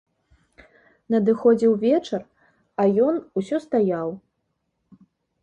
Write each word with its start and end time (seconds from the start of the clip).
Надыходзіў 1.15 1.75
вечар, 1.83 2.21
а 2.85 2.87
ён 3.09 3.15
усё 3.43 3.57
стаяў. 3.67 4.09